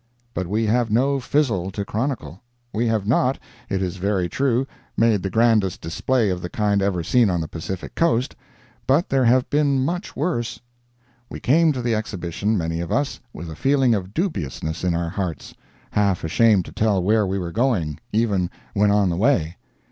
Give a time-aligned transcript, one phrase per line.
[0.33, 2.41] But we have no "fizzle" to chronicle.
[2.73, 3.37] We have not,
[3.69, 4.65] it is very true,
[4.97, 8.35] made the grandest display of the kind ever seen on the Pacific Coast,
[8.87, 10.59] but there have been much worse.
[11.29, 15.09] We came to the exhibition, many of us, with a feeling of dubiousness in our
[15.09, 19.55] hearts—half ashamed to tell where we were going, even when on the way.